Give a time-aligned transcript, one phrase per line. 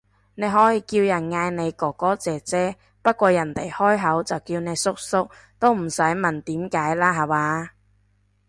[0.33, 7.73] 你可以叫人嗌你哥哥姐姐，不過人哋開口就叫你叔叔，都唔使問點解啦下話